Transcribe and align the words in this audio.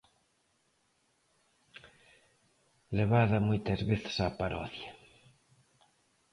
Levada 2.97 3.45
moitas 3.47 3.81
veces 3.89 4.15
á 4.25 4.27
parodia. 4.39 4.91